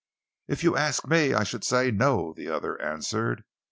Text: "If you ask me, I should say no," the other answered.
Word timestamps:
"If 0.47 0.63
you 0.63 0.75
ask 0.75 1.05
me, 1.07 1.35
I 1.35 1.43
should 1.43 1.63
say 1.63 1.91
no," 1.91 2.33
the 2.35 2.49
other 2.49 2.81
answered. 2.81 3.43